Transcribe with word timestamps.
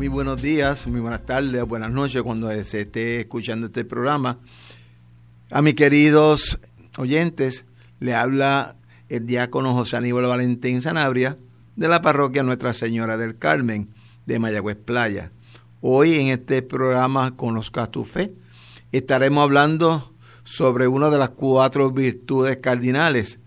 muy 0.00 0.08
buenos 0.08 0.40
días, 0.40 0.86
muy 0.86 1.02
buenas 1.02 1.26
tardes, 1.26 1.62
buenas 1.66 1.90
noches 1.90 2.22
cuando 2.22 2.50
se 2.64 2.80
esté 2.80 3.20
escuchando 3.20 3.66
este 3.66 3.84
programa. 3.84 4.38
A 5.50 5.60
mis 5.60 5.74
queridos 5.74 6.58
oyentes, 6.96 7.66
le 7.98 8.14
habla 8.14 8.76
el 9.10 9.26
diácono 9.26 9.74
José 9.74 9.98
Aníbal 9.98 10.24
Valentín 10.24 10.80
Sanabria 10.80 11.36
de 11.76 11.86
la 11.86 12.00
parroquia 12.00 12.42
Nuestra 12.42 12.72
Señora 12.72 13.18
del 13.18 13.36
Carmen 13.36 13.90
de 14.24 14.38
Mayagüez 14.38 14.78
Playa. 14.78 15.32
Hoy 15.82 16.14
en 16.14 16.28
este 16.28 16.62
programa 16.62 17.36
Conozca 17.36 17.86
tu 17.86 18.06
Fe 18.06 18.32
estaremos 18.92 19.42
hablando 19.42 20.14
sobre 20.44 20.88
una 20.88 21.10
de 21.10 21.18
las 21.18 21.28
cuatro 21.28 21.90
virtudes 21.90 22.56
cardinales 22.56 23.38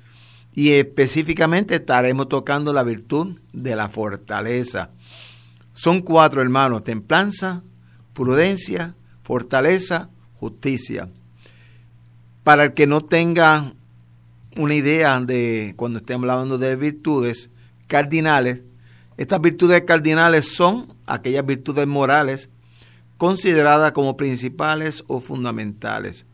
y 0.53 0.73
específicamente 0.73 1.73
estaremos 1.73 2.29
tocando 2.29 2.73
la 2.73 2.83
virtud 2.83 3.39
de 3.53 3.75
la 3.75 3.89
fortaleza. 3.89 4.91
Son 5.73 6.01
cuatro 6.01 6.41
hermanos, 6.41 6.83
templanza, 6.83 7.63
prudencia, 8.13 8.95
fortaleza, 9.23 10.09
justicia. 10.39 11.09
Para 12.43 12.65
el 12.65 12.73
que 12.73 12.87
no 12.87 13.01
tenga 13.01 13.73
una 14.55 14.75
idea 14.75 15.19
de 15.19 15.73
cuando 15.75 15.99
estemos 15.99 16.29
hablando 16.29 16.57
de 16.57 16.75
virtudes 16.75 17.49
cardinales, 17.87 18.61
estas 19.17 19.41
virtudes 19.41 19.81
cardinales 19.81 20.53
son 20.55 20.93
aquellas 21.05 21.45
virtudes 21.45 21.87
morales 21.87 22.49
consideradas 23.17 23.91
como 23.93 24.17
principales 24.17 25.03
o 25.07 25.19
fundamentales. 25.19 26.25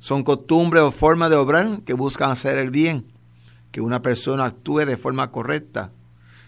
Son 0.00 0.22
costumbres 0.22 0.82
o 0.82 0.92
formas 0.92 1.30
de 1.30 1.36
obrar 1.36 1.80
que 1.82 1.94
buscan 1.94 2.30
hacer 2.30 2.58
el 2.58 2.70
bien, 2.70 3.06
que 3.72 3.80
una 3.80 4.02
persona 4.02 4.44
actúe 4.44 4.84
de 4.84 4.96
forma 4.96 5.30
correcta, 5.30 5.92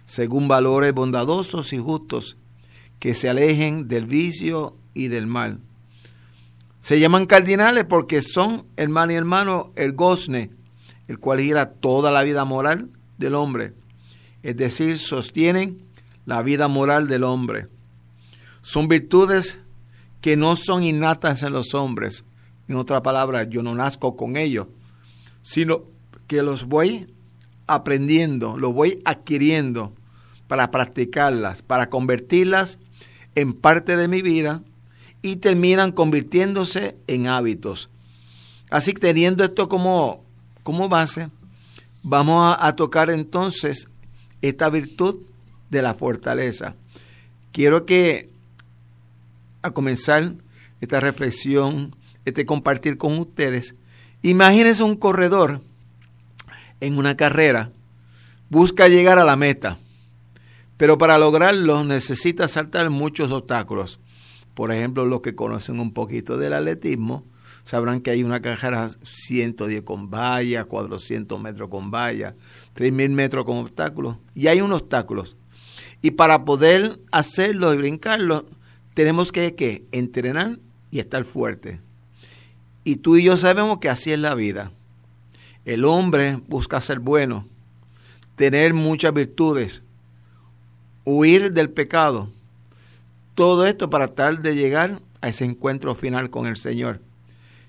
según 0.08 0.48
valores 0.48 0.94
bondadosos 0.94 1.74
y 1.74 1.78
justos, 1.78 2.38
que 2.98 3.12
se 3.12 3.28
alejen 3.28 3.88
del 3.88 4.06
vicio 4.06 4.74
y 4.94 5.08
del 5.08 5.26
mal. 5.26 5.60
Se 6.80 6.98
llaman 6.98 7.26
cardinales 7.26 7.84
porque 7.84 8.22
son, 8.22 8.64
hermano 8.78 9.12
y 9.12 9.16
hermano, 9.16 9.70
el 9.76 9.92
gozne, 9.92 10.50
el 11.08 11.18
cual 11.18 11.40
gira 11.40 11.72
toda 11.72 12.10
la 12.10 12.22
vida 12.22 12.46
moral 12.46 12.88
del 13.18 13.34
hombre, 13.34 13.74
es 14.42 14.56
decir, 14.56 14.96
sostienen 14.96 15.82
la 16.24 16.40
vida 16.42 16.68
moral 16.68 17.06
del 17.06 17.22
hombre. 17.22 17.68
Son 18.62 18.88
virtudes 18.88 19.60
que 20.22 20.38
no 20.38 20.56
son 20.56 20.84
innatas 20.84 21.42
en 21.42 21.52
los 21.52 21.74
hombres. 21.74 22.24
En 22.66 22.76
otra 22.76 23.02
palabra, 23.02 23.42
yo 23.44 23.62
no 23.62 23.74
nazco 23.74 24.16
con 24.16 24.38
ellos, 24.38 24.68
sino 25.42 25.82
que 26.26 26.42
los 26.42 26.64
voy 26.64 27.12
aprendiendo, 27.66 28.56
los 28.56 28.72
voy 28.72 29.02
adquiriendo 29.04 29.92
para 30.48 30.70
practicarlas, 30.70 31.62
para 31.62 31.90
convertirlas 31.90 32.78
en 33.34 33.52
parte 33.52 33.96
de 33.96 34.08
mi 34.08 34.22
vida 34.22 34.62
y 35.22 35.36
terminan 35.36 35.92
convirtiéndose 35.92 36.96
en 37.06 37.28
hábitos. 37.28 37.90
Así 38.70 38.92
que 38.92 39.00
teniendo 39.00 39.44
esto 39.44 39.68
como, 39.68 40.24
como 40.62 40.88
base, 40.88 41.28
vamos 42.02 42.56
a, 42.58 42.74
tocar 42.74 43.10
entonces 43.10 43.88
esta 44.42 44.70
virtud 44.70 45.18
de 45.70 45.82
la 45.82 45.94
fortaleza. 45.94 46.74
Quiero 47.52 47.86
que 47.86 48.30
a 49.62 49.70
comenzar 49.70 50.34
esta 50.80 51.00
reflexión, 51.00 51.94
este 52.24 52.46
compartir 52.46 52.96
con 52.96 53.18
ustedes, 53.18 53.74
imagínense 54.22 54.82
un 54.82 54.96
corredor 54.96 55.60
en 56.80 56.96
una 56.96 57.16
carrera, 57.16 57.70
busca 58.48 58.88
llegar 58.88 59.18
a 59.18 59.24
la 59.24 59.36
meta 59.36 59.78
pero 60.78 60.96
para 60.96 61.18
lograrlo 61.18 61.84
necesita 61.84 62.48
saltar 62.48 62.88
muchos 62.88 63.30
obstáculos. 63.32 64.00
Por 64.54 64.72
ejemplo, 64.72 65.04
los 65.04 65.20
que 65.20 65.34
conocen 65.34 65.80
un 65.80 65.92
poquito 65.92 66.38
del 66.38 66.54
atletismo 66.54 67.26
sabrán 67.64 68.00
que 68.00 68.12
hay 68.12 68.22
una 68.22 68.40
carrera 68.40 68.88
110 68.88 69.82
con 69.82 70.08
valla, 70.08 70.64
400 70.64 71.38
metros 71.40 71.68
con 71.68 71.90
valla, 71.90 72.34
3000 72.74 73.10
metros 73.10 73.44
con 73.44 73.58
obstáculos. 73.58 74.16
Y 74.34 74.46
hay 74.46 74.60
unos 74.60 74.82
obstáculos. 74.82 75.36
Y 76.00 76.12
para 76.12 76.44
poder 76.44 76.98
hacerlo 77.10 77.74
y 77.74 77.76
brincarlo, 77.76 78.46
tenemos 78.94 79.32
que 79.32 79.84
entrenar 79.92 80.60
y 80.90 81.00
estar 81.00 81.24
fuerte. 81.24 81.80
Y 82.84 82.96
tú 82.96 83.16
y 83.16 83.24
yo 83.24 83.36
sabemos 83.36 83.78
que 83.78 83.88
así 83.88 84.12
es 84.12 84.18
la 84.18 84.34
vida. 84.34 84.72
El 85.64 85.84
hombre 85.84 86.40
busca 86.48 86.80
ser 86.80 87.00
bueno, 87.00 87.46
tener 88.36 88.74
muchas 88.74 89.12
virtudes, 89.12 89.82
huir 91.08 91.52
del 91.52 91.70
pecado. 91.70 92.30
Todo 93.34 93.66
esto 93.66 93.88
para 93.88 94.08
tratar 94.08 94.42
de 94.42 94.54
llegar 94.54 95.00
a 95.20 95.28
ese 95.28 95.44
encuentro 95.44 95.94
final 95.94 96.28
con 96.28 96.46
el 96.46 96.56
Señor. 96.56 97.00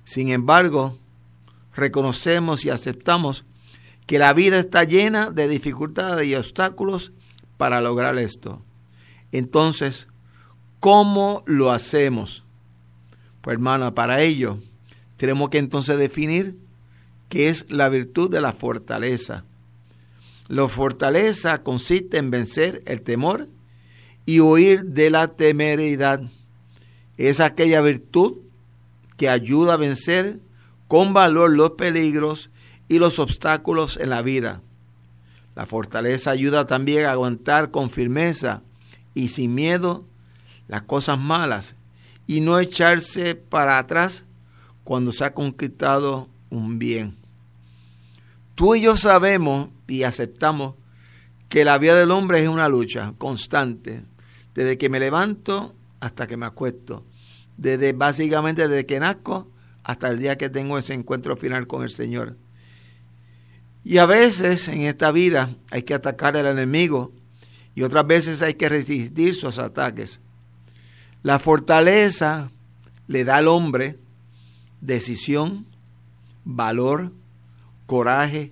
Sin 0.04 0.30
embargo, 0.30 0.98
reconocemos 1.74 2.66
y 2.66 2.70
aceptamos 2.70 3.46
que 4.06 4.20
la 4.20 4.34
vida 4.34 4.60
está 4.60 4.84
llena 4.84 5.30
de 5.30 5.48
dificultades 5.48 6.28
y 6.28 6.36
obstáculos 6.36 7.14
para 7.58 7.80
lograr 7.80 8.18
esto. 8.18 8.62
Entonces, 9.32 10.08
¿cómo 10.80 11.44
lo 11.46 11.72
hacemos? 11.72 12.44
Pues 13.42 13.54
hermano, 13.54 13.94
para 13.94 14.22
ello 14.22 14.60
tenemos 15.16 15.50
que 15.50 15.60
entonces 15.60 15.98
definir 15.98 16.58
qué 17.30 17.48
es 17.50 17.72
la 17.72 17.88
virtud 17.88 18.30
de 18.30 18.42
la 18.42 18.52
fortaleza. 18.52 19.46
La 20.50 20.68
fortaleza 20.68 21.62
consiste 21.62 22.18
en 22.18 22.32
vencer 22.32 22.82
el 22.88 23.04
temor 23.04 23.48
y 24.26 24.40
huir 24.40 24.84
de 24.84 25.12
la 25.12 25.28
temeridad. 25.28 26.24
Es 27.18 27.40
aquella 27.40 27.82
virtud 27.82 28.40
que 29.16 29.30
ayuda 29.30 29.76
a 29.76 29.78
vencer 29.78 30.40
con 30.88 31.14
valor 31.14 31.52
los 31.52 31.72
peligros 31.72 32.50
y 32.88 32.98
los 32.98 33.20
obstáculos 33.20 33.98
en 33.98 34.10
la 34.10 34.24
vida. 34.24 34.64
La 35.54 35.68
fortaleza 35.68 36.32
ayuda 36.32 36.66
también 36.66 37.06
a 37.06 37.12
aguantar 37.12 37.70
con 37.70 37.92
firmeza 37.92 38.64
y 39.14 39.28
sin 39.28 39.54
miedo 39.54 40.04
las 40.68 40.82
cosas 40.82 41.20
malas 41.20 41.76
y 42.26 42.42
no 42.42 42.58
echarse 42.58 43.36
para 43.36 43.78
atrás 43.78 44.26
cuando 44.84 45.12
se 45.12 45.26
ha 45.26 45.36
conquistado 45.36 46.28
un 46.50 46.80
bien. 46.80 47.19
Tú 48.60 48.76
y 48.76 48.82
yo 48.82 48.98
sabemos 48.98 49.70
y 49.88 50.04
aceptamos 50.04 50.76
que 51.48 51.64
la 51.64 51.78
vida 51.78 51.96
del 51.96 52.12
hombre 52.12 52.44
es 52.44 52.50
una 52.50 52.68
lucha 52.68 53.14
constante, 53.18 54.04
desde 54.54 54.78
que 54.78 54.90
me 54.90 55.00
levanto 55.00 55.74
hasta 56.02 56.28
que 56.28 56.36
me 56.36 56.46
acuesto, 56.46 57.06
desde 57.56 57.94
básicamente 57.94 58.68
desde 58.68 58.86
que 58.86 59.00
nazco 59.00 59.50
hasta 59.82 60.10
el 60.10 60.20
día 60.20 60.38
que 60.38 60.50
tengo 60.50 60.78
ese 60.78 60.94
encuentro 60.94 61.38
final 61.38 61.68
con 61.68 61.84
el 61.84 61.90
Señor. 61.90 62.36
Y 63.86 64.00
a 64.00 64.06
veces 64.06 64.68
en 64.68 64.82
esta 64.82 65.14
vida 65.14 65.56
hay 65.72 65.84
que 65.84 65.94
atacar 65.94 66.36
al 66.36 66.48
enemigo 66.48 67.14
y 67.76 67.84
otras 67.84 68.06
veces 68.08 68.42
hay 68.42 68.56
que 68.56 68.68
resistir 68.68 69.36
sus 69.36 69.58
ataques. 69.58 70.20
La 71.24 71.40
fortaleza 71.40 72.52
le 73.08 73.24
da 73.24 73.38
al 73.38 73.48
hombre 73.48 74.00
decisión, 74.82 75.66
valor, 76.44 77.14
coraje, 77.90 78.52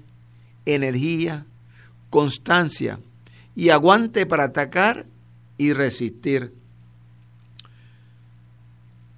energía, 0.65 1.45
constancia 2.09 2.99
y 3.55 3.69
aguante 3.69 4.25
para 4.25 4.45
atacar 4.45 5.05
y 5.59 5.73
resistir. 5.73 6.55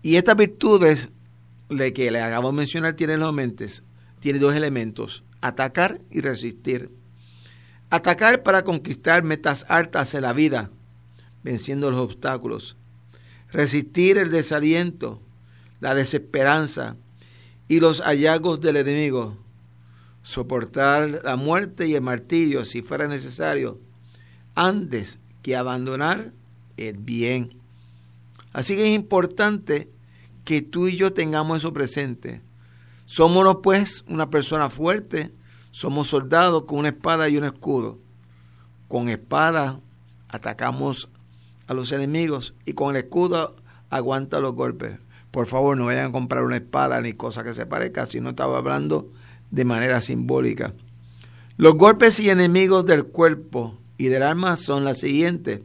Y 0.02 0.18
estas 0.18 0.36
virtudes 0.36 1.08
de 1.70 1.94
que 1.94 2.12
le 2.12 2.20
hagamos 2.20 2.52
mencionar 2.52 2.96
tienen 2.98 3.22
los 3.22 3.32
mentes, 3.32 3.82
tiene 4.20 4.40
dos 4.40 4.54
elementos, 4.56 5.24
atacar 5.40 6.02
y 6.12 6.20
resistir. 6.20 6.92
Atacar 7.90 8.44
para 8.44 8.66
conquistar 8.66 9.24
metas 9.24 9.66
altas 9.70 10.14
en 10.16 10.24
la 10.24 10.34
vida, 10.34 10.70
venciendo 11.44 11.92
los 11.92 12.02
obstáculos. 12.02 12.76
Resistir 13.54 14.18
el 14.18 14.32
desaliento, 14.32 15.22
la 15.80 15.96
desesperanza 15.96 16.98
y 17.70 17.80
los 17.80 18.02
hallazgos 18.02 18.60
del 18.60 18.76
enemigo, 18.76 19.38
soportar 20.30 21.22
la 21.24 21.38
muerte 21.38 21.88
y 21.88 21.96
el 21.96 22.02
martirio 22.02 22.64
si 22.64 22.84
fuera 22.84 23.08
necesario, 23.08 23.80
antes 24.54 25.18
que 25.42 25.56
abandonar 25.56 26.34
el 26.78 26.98
bien. 26.98 27.56
Así 28.54 28.76
que 28.76 28.84
es 28.84 28.96
importante 28.96 29.90
que 30.46 30.62
tú 30.62 30.88
y 30.88 30.96
yo 30.96 31.14
tengamos 31.14 31.58
eso 31.58 31.74
presente. 31.74 32.44
Somos 33.06 33.58
pues 33.64 34.06
una 34.08 34.30
persona 34.30 34.70
fuerte, 34.70 35.32
somos 35.72 36.10
soldados 36.10 36.66
con 36.66 36.78
una 36.78 36.90
espada 36.90 37.28
y 37.28 37.38
un 37.38 37.46
escudo. 37.46 37.98
Con 38.88 39.10
espada 39.10 39.80
atacamos 40.28 41.10
a 41.66 41.74
los 41.74 41.92
enemigos 41.92 42.54
y 42.68 42.74
con 42.74 42.96
el 42.96 43.02
escudo 43.04 43.56
aguanta 43.90 44.40
los 44.40 44.54
golpes. 44.54 45.00
Por 45.32 45.48
favor, 45.48 45.76
no 45.76 45.86
vayan 45.86 46.10
a 46.10 46.12
comprar 46.12 46.44
una 46.44 46.58
espada 46.58 47.02
ni 47.02 47.14
cosa 47.14 47.44
que 47.44 47.56
se 47.56 47.66
parezca, 47.66 48.06
si 48.06 48.22
no 48.22 48.30
estaba 48.30 48.60
hablando 48.60 49.10
de 49.52 49.66
manera 49.66 50.02
simbólica. 50.02 50.74
Los 51.58 51.76
golpes 51.76 52.20
y 52.20 52.30
enemigos 52.30 52.86
del 52.86 53.06
cuerpo 53.06 53.78
y 53.98 54.08
del 54.08 54.24
alma 54.24 54.56
son 54.56 54.86
las 54.86 55.00
siguientes. 55.00 55.62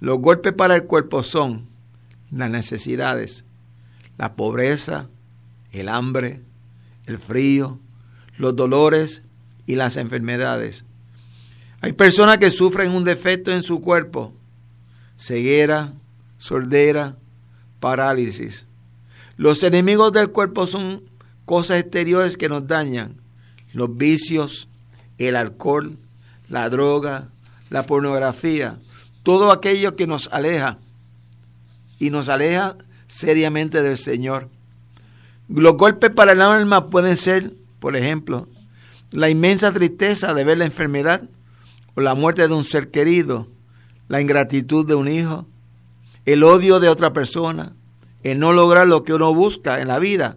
Los 0.00 0.18
golpes 0.18 0.52
para 0.52 0.76
el 0.76 0.84
cuerpo 0.84 1.22
son 1.22 1.66
las 2.30 2.50
necesidades, 2.50 3.44
la 4.16 4.34
pobreza, 4.34 5.08
el 5.72 5.88
hambre, 5.88 6.40
el 7.06 7.18
frío, 7.18 7.78
los 8.36 8.56
dolores 8.56 9.22
y 9.66 9.74
las 9.74 9.96
enfermedades. 9.96 10.84
Hay 11.80 11.92
personas 11.92 12.38
que 12.38 12.50
sufren 12.50 12.92
un 12.92 13.04
defecto 13.04 13.52
en 13.52 13.62
su 13.62 13.80
cuerpo, 13.80 14.32
ceguera, 15.16 15.92
sordera, 16.38 17.16
parálisis. 17.80 18.66
Los 19.36 19.62
enemigos 19.62 20.12
del 20.12 20.30
cuerpo 20.30 20.66
son 20.66 21.02
cosas 21.48 21.80
exteriores 21.80 22.36
que 22.36 22.50
nos 22.50 22.66
dañan, 22.66 23.16
los 23.72 23.96
vicios, 23.96 24.68
el 25.16 25.34
alcohol, 25.34 25.96
la 26.50 26.68
droga, 26.68 27.30
la 27.70 27.84
pornografía, 27.84 28.76
todo 29.22 29.50
aquello 29.50 29.96
que 29.96 30.06
nos 30.06 30.28
aleja 30.30 30.76
y 31.98 32.10
nos 32.10 32.28
aleja 32.28 32.76
seriamente 33.06 33.80
del 33.82 33.96
Señor. 33.96 34.50
Los 35.48 35.78
golpes 35.78 36.10
para 36.10 36.32
el 36.32 36.42
alma 36.42 36.90
pueden 36.90 37.16
ser, 37.16 37.54
por 37.80 37.96
ejemplo, 37.96 38.46
la 39.10 39.30
inmensa 39.30 39.72
tristeza 39.72 40.34
de 40.34 40.44
ver 40.44 40.58
la 40.58 40.66
enfermedad 40.66 41.22
o 41.94 42.02
la 42.02 42.14
muerte 42.14 42.46
de 42.46 42.52
un 42.52 42.64
ser 42.64 42.90
querido, 42.90 43.48
la 44.06 44.20
ingratitud 44.20 44.86
de 44.86 44.96
un 44.96 45.08
hijo, 45.08 45.46
el 46.26 46.42
odio 46.42 46.78
de 46.78 46.90
otra 46.90 47.14
persona, 47.14 47.72
el 48.22 48.38
no 48.38 48.52
lograr 48.52 48.86
lo 48.86 49.02
que 49.02 49.14
uno 49.14 49.32
busca 49.32 49.80
en 49.80 49.88
la 49.88 49.98
vida, 49.98 50.36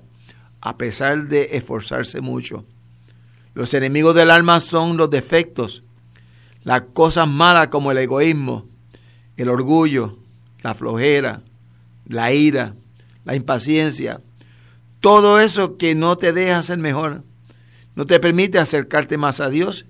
a 0.61 0.77
pesar 0.77 1.27
de 1.27 1.49
esforzarse 1.53 2.21
mucho. 2.21 2.65
Los 3.53 3.73
enemigos 3.73 4.15
del 4.15 4.31
alma 4.31 4.59
son 4.59 4.95
los 4.95 5.09
defectos, 5.09 5.83
las 6.63 6.83
cosas 6.93 7.27
malas 7.27 7.67
como 7.67 7.91
el 7.91 7.97
egoísmo, 7.97 8.65
el 9.35 9.49
orgullo, 9.49 10.17
la 10.61 10.75
flojera, 10.75 11.41
la 12.07 12.31
ira, 12.31 12.75
la 13.25 13.35
impaciencia, 13.35 14.21
todo 14.99 15.39
eso 15.39 15.77
que 15.77 15.95
no 15.95 16.15
te 16.15 16.31
deja 16.31 16.61
ser 16.61 16.77
mejor, 16.77 17.23
no 17.95 18.05
te 18.05 18.19
permite 18.19 18.59
acercarte 18.59 19.17
más 19.17 19.41
a 19.41 19.49
Dios 19.49 19.85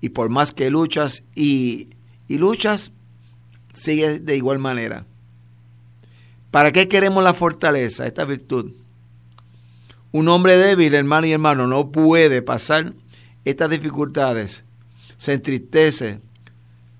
y 0.00 0.10
por 0.10 0.28
más 0.28 0.52
que 0.52 0.70
luchas 0.70 1.22
y, 1.34 1.88
y 2.28 2.38
luchas, 2.38 2.90
sigues 3.72 4.26
de 4.26 4.36
igual 4.36 4.58
manera. 4.58 5.06
¿Para 6.50 6.72
qué 6.72 6.88
queremos 6.88 7.22
la 7.22 7.32
fortaleza, 7.32 8.06
esta 8.06 8.24
virtud? 8.24 8.72
Un 10.12 10.28
hombre 10.28 10.56
débil, 10.56 10.94
hermano 10.94 11.26
y 11.26 11.32
hermano, 11.32 11.66
no 11.66 11.90
puede 11.92 12.42
pasar 12.42 12.94
estas 13.44 13.70
dificultades. 13.70 14.64
Se 15.16 15.34
entristece, 15.34 16.20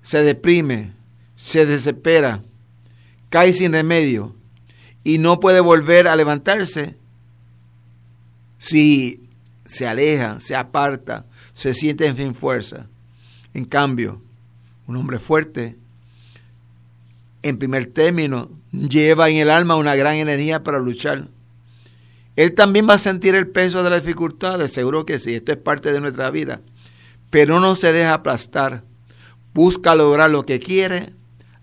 se 0.01 0.23
deprime, 0.23 0.93
se 1.35 1.65
desespera, 1.65 2.43
cae 3.29 3.53
sin 3.53 3.73
remedio 3.73 4.35
y 5.03 5.17
no 5.17 5.39
puede 5.39 5.59
volver 5.59 6.07
a 6.07 6.15
levantarse 6.15 6.97
si 8.57 9.27
se 9.65 9.87
aleja, 9.87 10.39
se 10.39 10.55
aparta, 10.55 11.25
se 11.53 11.73
siente 11.73 12.05
en 12.05 12.15
fin 12.15 12.35
fuerza. 12.35 12.87
En 13.53 13.65
cambio, 13.65 14.21
un 14.85 14.95
hombre 14.95 15.17
fuerte, 15.17 15.77
en 17.41 17.57
primer 17.57 17.87
término, 17.87 18.51
lleva 18.71 19.29
en 19.29 19.37
el 19.37 19.49
alma 19.49 19.75
una 19.75 19.95
gran 19.95 20.15
energía 20.15 20.63
para 20.63 20.79
luchar. 20.79 21.27
Él 22.35 22.53
también 22.53 22.87
va 22.87 22.95
a 22.95 22.99
sentir 22.99 23.35
el 23.35 23.47
peso 23.47 23.83
de 23.83 23.89
las 23.89 24.03
dificultades, 24.03 24.71
seguro 24.71 25.05
que 25.05 25.19
sí, 25.19 25.35
esto 25.35 25.51
es 25.51 25.57
parte 25.57 25.91
de 25.91 25.99
nuestra 25.99 26.31
vida. 26.31 26.61
Pero 27.29 27.59
no 27.59 27.75
se 27.75 27.91
deja 27.91 28.13
aplastar, 28.13 28.83
busca 29.53 29.95
lograr 29.95 30.29
lo 30.29 30.45
que 30.45 30.59
quiere, 30.59 31.13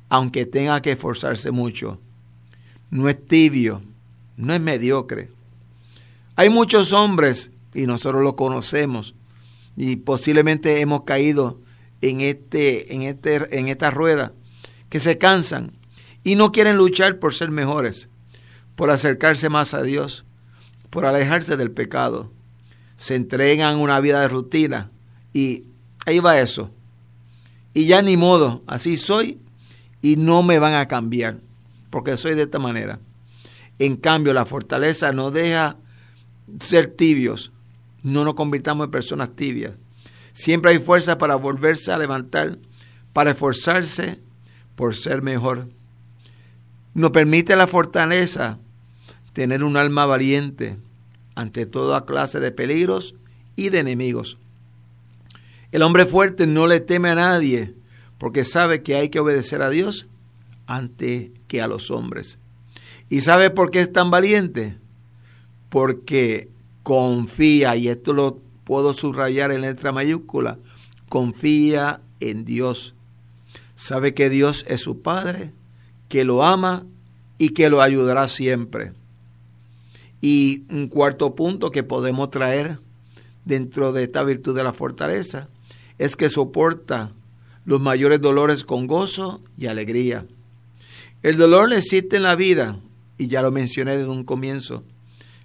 aunque 0.09 0.47
tenga 0.47 0.81
que 0.83 0.93
esforzarse 0.93 1.51
mucho. 1.51 2.01
No 2.91 3.09
es 3.09 3.27
tibio, 3.27 3.83
no 4.37 4.55
es 4.55 4.61
mediocre. 4.61 5.31
Hay 6.37 6.51
muchos 6.51 6.93
hombres, 6.93 7.51
y 7.75 7.87
nosotros 7.87 8.23
lo 8.23 8.37
conocemos, 8.37 9.15
y 9.77 9.97
posiblemente 9.97 10.81
hemos 10.81 11.05
caído 11.05 11.61
en, 12.01 12.21
este, 12.21 12.95
en, 12.95 13.03
este, 13.03 13.59
en 13.59 13.69
esta 13.69 13.91
rueda, 13.91 14.33
que 14.89 15.01
se 15.01 15.19
cansan 15.19 15.73
y 16.25 16.35
no 16.35 16.53
quieren 16.53 16.77
luchar 16.77 17.19
por 17.19 17.35
ser 17.35 17.51
mejores, 17.51 18.09
por 18.75 18.91
acercarse 18.91 19.49
más 19.49 19.75
a 19.75 19.83
Dios, 19.83 20.25
por 20.91 21.07
alejarse 21.07 21.57
del 21.57 21.71
pecado. 21.71 22.31
Se 22.97 23.15
entregan 23.15 23.75
a 23.75 23.79
una 23.79 24.01
vida 24.01 24.21
de 24.21 24.29
rutina 24.29 24.91
y 25.33 25.65
ahí 26.07 26.19
va 26.19 26.41
eso. 26.41 26.71
Y 27.75 27.87
ya 27.87 28.03
ni 28.03 28.17
modo, 28.17 28.63
así 28.67 28.97
soy 28.97 29.39
y 30.03 30.17
no 30.17 30.43
me 30.43 30.59
van 30.59 30.75
a 30.75 30.89
cambiar, 30.89 31.39
porque 31.91 32.17
soy 32.17 32.35
de 32.35 32.43
esta 32.43 32.59
manera. 32.59 33.01
En 33.79 33.97
cambio, 33.97 34.33
la 34.33 34.47
fortaleza 34.47 35.13
no 35.13 35.31
deja 35.31 35.77
ser 36.61 36.89
tibios, 36.89 37.53
no 38.03 38.25
nos 38.25 38.35
convirtamos 38.35 38.87
en 38.87 38.91
personas 38.91 39.35
tibias. 39.37 39.75
Siempre 40.33 40.73
hay 40.73 40.79
fuerza 40.79 41.19
para 41.19 41.37
volverse 41.37 41.93
a 41.93 41.99
levantar, 41.99 42.59
para 43.13 43.33
esforzarse 43.33 44.19
por 44.75 44.95
ser 44.95 45.23
mejor. 45.23 45.69
Nos 46.95 47.11
permite 47.11 47.55
la 47.57 47.67
fortaleza 47.67 48.59
tener 49.33 49.65
un 49.65 49.77
alma 49.77 50.07
valiente 50.07 50.77
ante 51.35 51.67
toda 51.67 52.05
clase 52.05 52.41
de 52.41 52.51
peligros 52.51 53.15
y 53.57 53.69
de 53.69 53.81
enemigos. 53.81 54.39
El 55.71 55.83
hombre 55.83 56.07
fuerte 56.07 56.47
no 56.47 56.67
le 56.67 56.81
teme 56.81 57.11
a 57.11 57.15
nadie 57.15 57.75
porque 58.19 58.45
sabe 58.45 58.83
que 58.83 58.97
hay 58.97 59.09
que 59.11 59.21
obedecer 59.21 59.63
a 59.63 59.71
Dios 59.71 60.09
antes 60.67 61.31
que 61.47 61.63
a 61.63 61.69
los 61.69 61.91
hombres. 61.91 62.39
¿Y 63.09 63.21
sabe 63.21 63.51
por 63.51 63.71
qué 63.71 63.81
es 63.81 63.93
tan 63.93 64.11
valiente? 64.11 64.77
Porque 65.69 66.49
confía, 66.83 67.77
y 67.77 67.89
esto 67.89 68.13
lo 68.13 68.41
puedo 68.65 68.93
subrayar 68.93 69.53
en 69.53 69.63
letra 69.63 69.93
mayúscula, 69.93 70.59
confía 71.09 72.01
en 72.21 72.45
Dios. 72.45 72.95
Sabe 73.75 74.15
que 74.15 74.29
Dios 74.29 74.65
es 74.69 74.83
su 74.83 75.01
Padre 75.01 75.53
que 76.09 76.25
lo 76.25 76.45
ama 76.45 76.87
y 77.39 77.51
que 77.51 77.71
lo 77.71 77.81
ayudará 77.81 78.29
siempre. 78.29 78.93
Y 80.21 80.65
un 80.71 80.89
cuarto 80.89 81.35
punto 81.35 81.71
que 81.71 81.83
podemos 81.83 82.31
traer 82.31 82.81
dentro 83.45 83.93
de 83.93 84.05
esta 84.05 84.23
virtud 84.25 84.57
de 84.57 84.65
la 84.65 84.73
fortaleza 84.73 85.49
es 85.99 86.17
que 86.17 86.31
soporta 86.31 87.13
los 87.65 87.81
mayores 87.81 88.21
dolores 88.21 88.65
con 88.65 88.87
gozo 88.87 89.43
y 89.57 89.67
alegría. 89.67 90.27
El 91.23 91.37
dolor 91.37 91.73
existe 91.73 92.17
en 92.17 92.23
la 92.23 92.37
vida, 92.37 92.79
y 93.19 93.27
ya 93.27 93.43
lo 93.43 93.51
mencioné 93.51 93.97
desde 93.97 94.11
un 94.11 94.25
comienzo. 94.25 94.85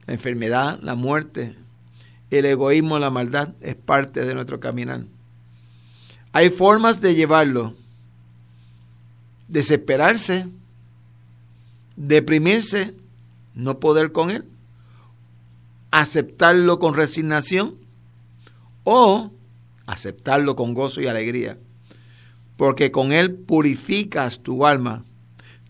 La 0.05 0.13
enfermedad, 0.13 0.79
la 0.81 0.95
muerte, 0.95 1.55
el 2.29 2.45
egoísmo, 2.45 2.99
la 2.99 3.09
maldad 3.09 3.49
es 3.61 3.75
parte 3.75 4.25
de 4.25 4.35
nuestro 4.35 4.59
caminar. 4.59 5.05
Hay 6.31 6.49
formas 6.49 7.01
de 7.01 7.15
llevarlo, 7.15 7.75
desesperarse, 9.47 10.47
deprimirse, 11.95 12.93
no 13.53 13.79
poder 13.79 14.11
con 14.11 14.31
él, 14.31 14.45
aceptarlo 15.93 16.79
con 16.79 16.95
resignación 16.95 17.75
o 18.83 19.31
aceptarlo 19.85 20.55
con 20.55 20.73
gozo 20.73 21.01
y 21.01 21.07
alegría, 21.07 21.59
porque 22.57 22.91
con 22.91 23.13
él 23.13 23.35
purificas 23.35 24.39
tu 24.39 24.65
alma, 24.65 25.05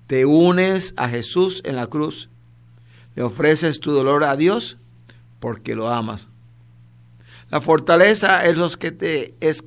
te 0.07 0.25
unes 0.25 0.93
a 0.95 1.09
Jesús 1.09 1.61
en 1.65 1.75
la 1.75 1.87
cruz, 1.87 2.29
le 3.15 3.23
ofreces 3.23 3.81
tu 3.81 3.91
dolor 3.91 4.23
a 4.23 4.37
Dios 4.37 4.77
porque 5.41 5.75
lo 5.75 5.89
amas. 5.89 6.29
La 7.51 7.59
fortaleza 7.59 8.45
es, 8.45 8.77
que 8.77 8.91
te, 8.91 9.35
es 9.41 9.65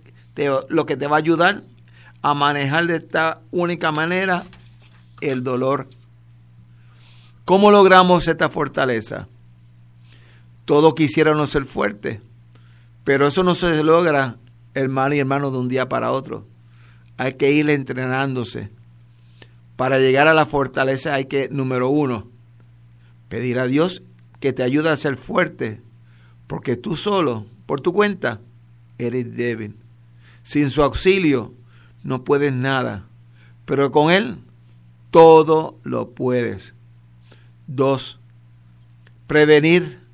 lo 0.70 0.86
que 0.86 0.96
te 0.96 1.06
va 1.06 1.16
a 1.16 1.18
ayudar 1.18 1.64
a 2.22 2.32
manejar 2.32 2.86
de 2.86 2.96
esta 2.96 3.42
única 3.50 3.92
manera 3.92 4.44
el 5.20 5.44
dolor. 5.44 5.86
¿Cómo 7.44 7.70
logramos 7.70 8.26
esta 8.26 8.48
fortaleza? 8.48 9.28
Todos 10.66 10.94
quisiéramos 10.94 11.49
ser 11.49 11.64
fuertes, 11.64 12.20
pero 13.04 13.26
eso 13.26 13.42
no 13.42 13.54
se 13.54 13.82
logra, 13.82 14.37
hermano 14.75 15.14
y 15.14 15.20
hermano, 15.20 15.50
de 15.50 15.58
un 15.58 15.68
día 15.68 15.88
para 15.88 16.12
otro. 16.12 16.46
Hay 17.16 17.35
que 17.35 17.52
ir 17.52 17.70
entrenándose. 17.70 18.70
Para 19.76 19.99
llegar 19.99 20.28
a 20.28 20.35
la 20.35 20.44
fortaleza 20.44 21.14
hay 21.14 21.26
que, 21.26 21.49
número 21.50 21.88
uno, 21.88 22.28
Pedir 23.28 23.58
a 23.58 23.66
Dios 23.66 24.02
que 24.38 24.52
te 24.52 24.62
ayude 24.62 24.88
a 24.90 24.96
ser 24.96 25.16
fuerte, 25.16 25.80
porque 26.46 26.76
tú 26.76 26.94
solo, 26.94 27.46
por 27.66 27.80
tu 27.80 27.92
cuenta, 27.92 28.40
eres 28.99 29.37
débil. 29.37 29.76
Sin 30.44 30.70
su 30.70 30.82
auxilio 30.82 31.52
no 32.04 32.23
puedes 32.23 32.52
nada, 32.52 33.06
pero 33.64 33.90
con 33.90 34.12
Él 34.12 34.38
todo 35.11 35.78
lo 35.82 36.11
puedes. 36.11 36.75
Dos, 37.66 38.20
prevenir 39.26 40.05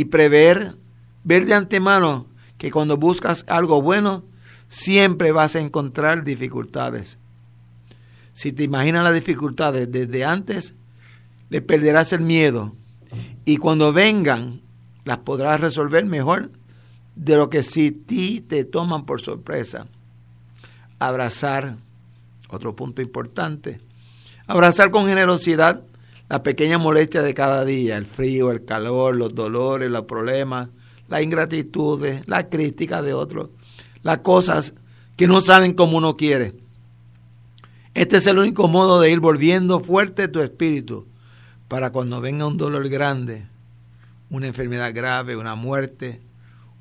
y 0.00 0.06
prever, 0.06 0.76
ver 1.24 1.44
de 1.44 1.52
antemano 1.52 2.26
que 2.56 2.70
cuando 2.70 2.96
buscas 2.96 3.44
algo 3.48 3.82
bueno, 3.82 4.24
siempre 4.66 5.30
vas 5.30 5.56
a 5.56 5.60
encontrar 5.60 6.24
dificultades. 6.24 7.18
Si 8.32 8.50
te 8.50 8.62
imaginas 8.62 9.04
las 9.04 9.12
dificultades 9.12 9.92
desde 9.92 10.24
antes, 10.24 10.72
le 11.50 11.60
perderás 11.60 12.14
el 12.14 12.22
miedo. 12.22 12.74
Y 13.44 13.58
cuando 13.58 13.92
vengan, 13.92 14.62
las 15.04 15.18
podrás 15.18 15.60
resolver 15.60 16.06
mejor 16.06 16.50
de 17.14 17.36
lo 17.36 17.50
que 17.50 17.62
si 17.62 17.90
ti 17.90 18.40
te 18.40 18.64
toman 18.64 19.04
por 19.04 19.20
sorpresa. 19.20 19.86
Abrazar, 20.98 21.76
otro 22.48 22.74
punto 22.74 23.02
importante. 23.02 23.82
Abrazar 24.46 24.90
con 24.92 25.08
generosidad 25.08 25.82
la 26.30 26.44
pequeña 26.44 26.78
molestia 26.78 27.22
de 27.22 27.34
cada 27.34 27.64
día, 27.64 27.96
el 27.96 28.06
frío, 28.06 28.52
el 28.52 28.64
calor, 28.64 29.16
los 29.16 29.34
dolores, 29.34 29.90
los 29.90 30.04
problemas, 30.04 30.68
las 31.08 31.22
ingratitudes, 31.24 32.22
la 32.28 32.48
crítica 32.48 33.02
de 33.02 33.12
otros, 33.12 33.48
las 34.04 34.18
cosas 34.18 34.74
que 35.16 35.26
no 35.26 35.40
salen 35.40 35.74
como 35.74 35.98
uno 35.98 36.16
quiere. 36.16 36.54
Este 37.94 38.18
es 38.18 38.28
el 38.28 38.38
único 38.38 38.68
modo 38.68 39.00
de 39.00 39.10
ir 39.10 39.18
volviendo 39.18 39.80
fuerte 39.80 40.28
tu 40.28 40.40
espíritu 40.40 41.08
para 41.66 41.90
cuando 41.90 42.20
venga 42.20 42.46
un 42.46 42.56
dolor 42.56 42.88
grande, 42.88 43.48
una 44.30 44.46
enfermedad 44.46 44.94
grave, 44.94 45.36
una 45.36 45.56
muerte, 45.56 46.20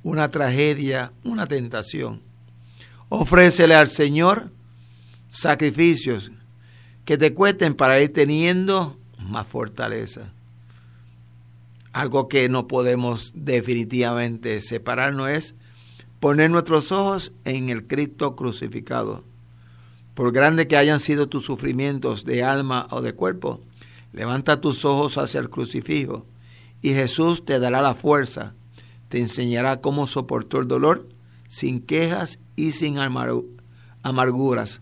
una 0.04 0.30
tragedia, 0.30 1.12
una 1.24 1.48
tentación. 1.48 2.22
Ofrécele 3.10 3.74
al 3.74 3.88
Señor 3.88 4.52
sacrificios 5.32 6.32
que 7.04 7.18
te 7.18 7.34
cuesten 7.34 7.74
para 7.74 8.00
ir 8.00 8.14
teniendo 8.14 9.00
más 9.30 9.48
fortaleza. 9.48 10.34
Algo 11.92 12.28
que 12.28 12.50
no 12.50 12.68
podemos 12.68 13.32
definitivamente 13.36 14.62
separarnos 14.62 15.30
es 15.30 15.56
poner 16.20 16.52
nuestros 16.52 16.92
ojos 16.92 17.32
en 17.46 17.70
el 17.70 17.88
Cristo 17.88 18.36
crucificado. 18.36 19.24
Por 20.14 20.32
grande 20.32 20.68
que 20.68 20.78
hayan 20.78 21.00
sido 21.00 21.30
tus 21.30 21.46
sufrimientos 21.46 22.26
de 22.26 22.44
alma 22.44 22.88
o 22.92 23.02
de 23.02 23.14
cuerpo, 23.14 23.62
levanta 24.12 24.62
tus 24.62 24.86
ojos 24.86 25.18
hacia 25.18 25.40
el 25.40 25.50
crucifijo 25.50 26.26
y 26.82 26.90
Jesús 26.90 27.46
te 27.46 27.60
dará 27.60 27.82
la 27.82 27.96
fuerza, 27.96 28.54
te 29.08 29.20
enseñará 29.20 29.82
cómo 29.82 30.08
soportó 30.08 30.60
el 30.60 30.68
dolor 30.68 31.08
sin 31.48 31.82
quejas 31.82 32.40
y 32.56 32.72
sin 32.72 32.98
amarguras. 34.04 34.82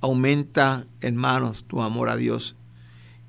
Aumenta, 0.00 0.86
hermanos, 1.00 1.64
tu 1.64 1.82
amor 1.82 2.08
a 2.08 2.16
Dios 2.16 2.54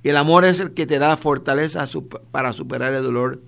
el 0.03 0.17
amor 0.17 0.45
es 0.45 0.59
el 0.59 0.73
que 0.73 0.87
te 0.87 0.99
da 0.99 1.17
fortaleza 1.17 1.83
para 2.31 2.53
superar 2.53 2.93
el 2.93 3.03
dolor. 3.03 3.41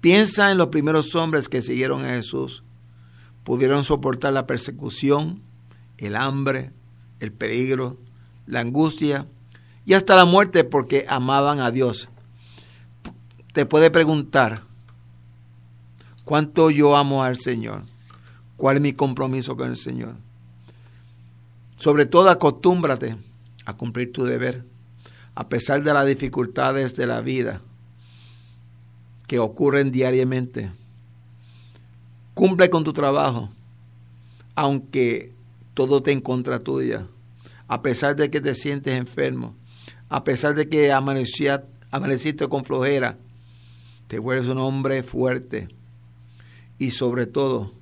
Piensa 0.00 0.50
en 0.50 0.58
los 0.58 0.68
primeros 0.68 1.14
hombres 1.14 1.48
que 1.48 1.62
siguieron 1.62 2.04
a 2.04 2.10
Jesús. 2.10 2.64
Pudieron 3.42 3.84
soportar 3.84 4.32
la 4.32 4.46
persecución, 4.46 5.42
el 5.98 6.16
hambre, 6.16 6.72
el 7.20 7.32
peligro, 7.32 7.98
la 8.46 8.60
angustia 8.60 9.26
y 9.84 9.92
hasta 9.92 10.16
la 10.16 10.24
muerte 10.24 10.64
porque 10.64 11.04
amaban 11.08 11.60
a 11.60 11.70
Dios. 11.70 12.08
Te 13.52 13.66
puede 13.66 13.90
preguntar, 13.90 14.62
¿cuánto 16.24 16.70
yo 16.70 16.96
amo 16.96 17.22
al 17.22 17.36
Señor? 17.36 17.84
¿Cuál 18.56 18.76
es 18.76 18.82
mi 18.82 18.92
compromiso 18.94 19.56
con 19.56 19.68
el 19.68 19.76
Señor? 19.76 20.16
Sobre 21.76 22.06
todo 22.06 22.30
acostúmbrate 22.30 23.16
a 23.66 23.74
cumplir 23.74 24.12
tu 24.12 24.24
deber 24.24 24.64
a 25.34 25.48
pesar 25.48 25.82
de 25.82 25.92
las 25.92 26.06
dificultades 26.06 26.94
de 26.94 27.06
la 27.06 27.20
vida 27.20 27.60
que 29.26 29.38
ocurren 29.38 29.90
diariamente. 29.90 30.70
Cumple 32.34 32.70
con 32.70 32.84
tu 32.84 32.92
trabajo, 32.92 33.50
aunque 34.54 35.32
todo 35.74 36.02
te 36.02 36.12
en 36.12 36.20
contra 36.20 36.60
tuya, 36.60 37.06
a 37.68 37.82
pesar 37.82 38.16
de 38.16 38.30
que 38.30 38.40
te 38.40 38.54
sientes 38.54 38.94
enfermo, 38.94 39.54
a 40.08 40.24
pesar 40.24 40.54
de 40.54 40.68
que 40.68 40.92
amaneciste 40.92 42.48
con 42.48 42.64
flojera, 42.64 43.18
te 44.08 44.18
vuelves 44.18 44.48
un 44.48 44.58
hombre 44.58 45.02
fuerte. 45.02 45.68
Y 46.78 46.90
sobre 46.90 47.26
todo, 47.26 47.72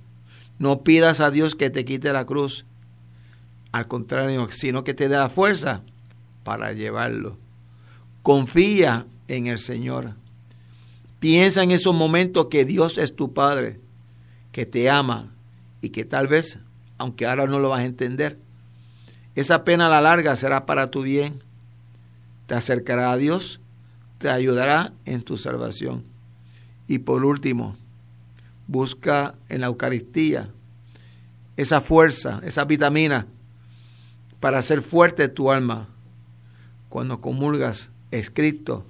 no 0.58 0.82
pidas 0.82 1.20
a 1.20 1.30
Dios 1.30 1.54
que 1.54 1.70
te 1.70 1.84
quite 1.84 2.12
la 2.12 2.26
cruz, 2.26 2.64
al 3.72 3.88
contrario, 3.88 4.48
sino 4.50 4.84
que 4.84 4.94
te 4.94 5.08
dé 5.08 5.16
la 5.16 5.30
fuerza 5.30 5.82
para 6.44 6.72
llevarlo. 6.72 7.38
Confía 8.22 9.06
en 9.28 9.46
el 9.46 9.58
Señor. 9.58 10.14
Piensa 11.18 11.62
en 11.62 11.70
esos 11.70 11.94
momentos 11.94 12.46
que 12.50 12.64
Dios 12.64 12.98
es 12.98 13.14
tu 13.14 13.32
Padre, 13.32 13.80
que 14.50 14.66
te 14.66 14.90
ama 14.90 15.32
y 15.80 15.90
que 15.90 16.04
tal 16.04 16.28
vez, 16.28 16.58
aunque 16.98 17.26
ahora 17.26 17.46
no 17.46 17.58
lo 17.58 17.68
vas 17.70 17.80
a 17.80 17.84
entender, 17.84 18.38
esa 19.34 19.64
pena 19.64 19.86
a 19.86 19.90
la 19.90 20.00
larga 20.00 20.36
será 20.36 20.66
para 20.66 20.90
tu 20.90 21.02
bien. 21.02 21.42
Te 22.46 22.54
acercará 22.54 23.12
a 23.12 23.16
Dios, 23.16 23.60
te 24.18 24.28
ayudará 24.28 24.92
en 25.04 25.22
tu 25.22 25.36
salvación. 25.36 26.04
Y 26.86 26.98
por 26.98 27.24
último, 27.24 27.76
busca 28.66 29.34
en 29.48 29.60
la 29.60 29.68
Eucaristía 29.68 30.50
esa 31.56 31.80
fuerza, 31.80 32.40
esa 32.44 32.64
vitamina 32.64 33.26
para 34.40 34.58
hacer 34.58 34.82
fuerte 34.82 35.28
tu 35.28 35.50
alma 35.50 35.88
cuando 36.88 37.20
comulgas 37.20 37.91
escrito 38.12 38.86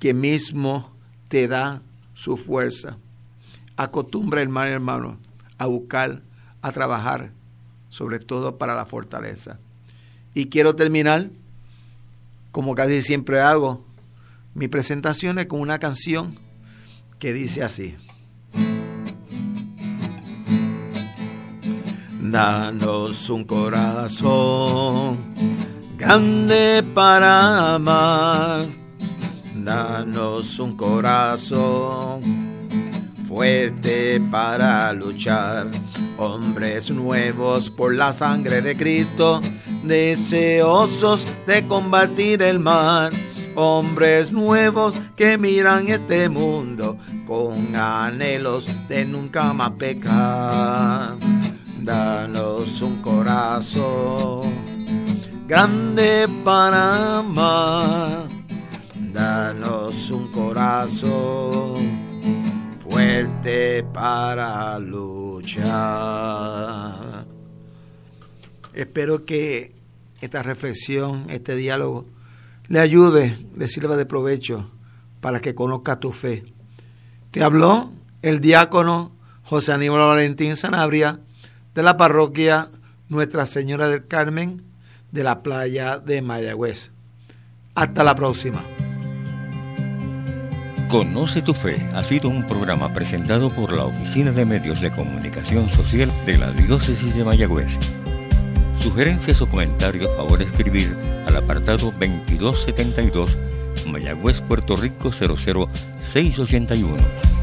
que 0.00 0.12
mismo 0.12 0.92
te 1.28 1.46
da 1.46 1.82
su 2.14 2.36
fuerza. 2.36 2.98
Acostumbra, 3.76 4.42
hermano 4.42 4.70
hermano, 4.70 5.18
a 5.58 5.66
buscar, 5.66 6.22
a 6.62 6.72
trabajar, 6.72 7.30
sobre 7.88 8.18
todo 8.18 8.58
para 8.58 8.74
la 8.74 8.86
fortaleza. 8.86 9.60
Y 10.34 10.46
quiero 10.46 10.74
terminar, 10.74 11.30
como 12.50 12.74
casi 12.74 13.02
siempre 13.02 13.40
hago, 13.40 13.84
mi 14.54 14.68
presentaciones 14.68 15.46
con 15.46 15.60
una 15.60 15.78
canción 15.78 16.38
que 17.18 17.32
dice 17.32 17.62
así. 17.62 17.96
Danos 22.20 23.30
un 23.30 23.44
corazón 23.44 25.18
grande 26.04 26.82
para 26.94 27.74
amar. 27.74 28.66
Danos 29.54 30.58
un 30.58 30.76
corazón 30.76 32.20
fuerte 33.26 34.20
para 34.30 34.92
luchar. 34.92 35.70
Hombres 36.18 36.90
nuevos 36.90 37.70
por 37.70 37.94
la 37.94 38.12
sangre 38.12 38.60
de 38.60 38.76
Cristo, 38.76 39.40
deseosos 39.82 41.26
de 41.46 41.66
combatir 41.66 42.42
el 42.42 42.58
mal. 42.58 43.12
Hombres 43.56 44.30
nuevos 44.30 45.00
que 45.16 45.38
miran 45.38 45.88
este 45.88 46.28
mundo 46.28 46.98
con 47.26 47.74
anhelos 47.74 48.68
de 48.88 49.04
nunca 49.04 49.52
más 49.52 49.72
pecar. 49.72 51.16
Danos 51.80 52.82
un 52.82 52.96
corazón 53.00 54.73
grande 55.46 56.26
para 56.44 57.18
amar. 57.18 58.28
Danos 59.12 60.10
un 60.10 60.32
corazón 60.32 61.76
fuerte 62.82 63.84
para 63.84 64.78
luchar. 64.78 65.64
Espero 68.72 69.24
que 69.24 69.74
esta 70.20 70.42
reflexión, 70.42 71.26
este 71.28 71.54
diálogo, 71.54 72.06
le 72.68 72.80
ayude, 72.80 73.38
le 73.56 73.68
sirva 73.68 73.96
de 73.96 74.06
provecho 74.06 74.70
para 75.20 75.40
que 75.40 75.54
conozca 75.54 76.00
tu 76.00 76.10
fe. 76.12 76.44
Te 77.30 77.44
habló 77.44 77.92
el 78.22 78.40
diácono 78.40 79.12
José 79.42 79.72
Aníbal 79.72 80.00
Valentín 80.00 80.56
Sanabria 80.56 81.20
de 81.74 81.82
la 81.82 81.96
parroquia 81.96 82.70
Nuestra 83.08 83.44
Señora 83.46 83.88
del 83.88 84.06
Carmen 84.06 84.73
de 85.14 85.22
la 85.22 85.42
playa 85.42 85.98
de 85.98 86.20
Mayagüez. 86.20 86.90
Hasta 87.76 88.02
la 88.02 88.16
próxima. 88.16 88.60
Conoce 90.88 91.40
tu 91.40 91.54
fe 91.54 91.76
ha 91.94 92.02
sido 92.02 92.28
un 92.28 92.46
programa 92.46 92.92
presentado 92.92 93.48
por 93.48 93.72
la 93.72 93.84
Oficina 93.84 94.32
de 94.32 94.44
Medios 94.44 94.80
de 94.80 94.90
Comunicación 94.90 95.68
Social 95.70 96.10
de 96.26 96.36
la 96.36 96.50
Diócesis 96.50 97.16
de 97.16 97.24
Mayagüez. 97.24 97.78
Sugerencias 98.80 99.40
o 99.40 99.48
comentarios, 99.48 100.14
favor 100.16 100.42
escribir 100.42 100.96
al 101.26 101.36
apartado 101.36 101.92
2272 101.92 103.38
Mayagüez, 103.86 104.40
Puerto 104.42 104.74
Rico 104.74 105.12
00681. 105.12 107.33